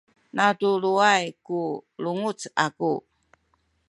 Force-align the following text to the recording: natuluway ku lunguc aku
natuluway 0.35 1.25
ku 1.45 1.59
lunguc 2.03 2.39
aku 2.65 2.93